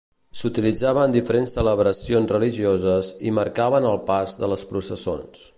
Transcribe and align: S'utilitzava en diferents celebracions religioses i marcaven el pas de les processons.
S'utilitzava 0.39 1.03
en 1.09 1.13
diferents 1.15 1.53
celebracions 1.57 2.33
religioses 2.37 3.13
i 3.31 3.37
marcaven 3.41 3.89
el 3.95 4.05
pas 4.11 4.39
de 4.43 4.55
les 4.55 4.69
processons. 4.75 5.49